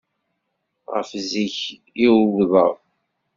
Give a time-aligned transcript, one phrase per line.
[0.93, 1.57] Ɣef zik
[2.03, 2.73] i d-wwḍeɣ?